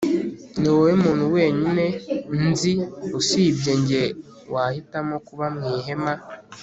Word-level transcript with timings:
niwowe 0.59 0.91
muntu 1.03 1.25
wenyine 1.35 1.85
nzi 2.47 2.71
usibye 3.19 3.71
njye 3.81 4.03
wahitamo 4.53 5.15
kuba 5.27 5.45
mu 5.55 5.63
ihema 5.79 6.13